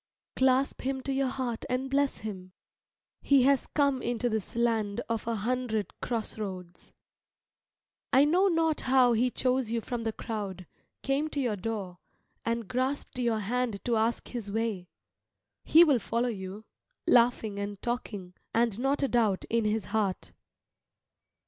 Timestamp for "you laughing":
16.29-17.59